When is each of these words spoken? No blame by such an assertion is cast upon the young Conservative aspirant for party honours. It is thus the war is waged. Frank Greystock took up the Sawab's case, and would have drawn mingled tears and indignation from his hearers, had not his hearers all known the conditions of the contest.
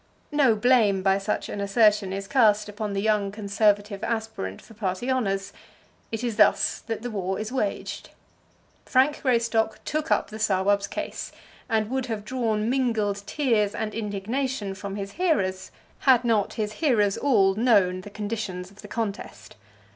No 0.31 0.55
blame 0.55 1.03
by 1.03 1.19
such 1.19 1.47
an 1.47 1.61
assertion 1.61 2.11
is 2.11 2.27
cast 2.27 2.67
upon 2.67 2.93
the 2.93 3.03
young 3.03 3.31
Conservative 3.31 4.03
aspirant 4.03 4.59
for 4.59 4.73
party 4.73 5.11
honours. 5.11 5.53
It 6.11 6.23
is 6.23 6.37
thus 6.37 6.79
the 6.79 7.11
war 7.11 7.37
is 7.39 7.51
waged. 7.51 8.09
Frank 8.83 9.21
Greystock 9.21 9.79
took 9.85 10.09
up 10.09 10.31
the 10.31 10.39
Sawab's 10.39 10.87
case, 10.87 11.31
and 11.69 11.91
would 11.91 12.07
have 12.07 12.25
drawn 12.25 12.67
mingled 12.67 13.17
tears 13.27 13.75
and 13.75 13.93
indignation 13.93 14.73
from 14.73 14.95
his 14.95 15.11
hearers, 15.11 15.69
had 15.99 16.23
not 16.25 16.53
his 16.53 16.71
hearers 16.73 17.15
all 17.15 17.53
known 17.53 18.01
the 18.01 18.09
conditions 18.09 18.71
of 18.71 18.81
the 18.81 18.87
contest. 18.87 19.55